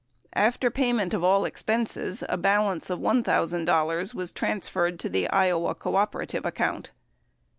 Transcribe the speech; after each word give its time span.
After 0.33 0.71
payment 0.71 1.13
of 1.13 1.23
all 1.23 1.45
expenses, 1.45 2.23
a 2.27 2.35
balance 2.35 2.89
of 2.89 2.97
$1,000 2.97 4.13
was 4.15 4.31
trans 4.31 4.67
ferred 4.67 4.97
to 4.97 5.09
the 5.09 5.29
Iowa 5.29 5.75
cooperative 5.75 6.43
account. 6.43 6.89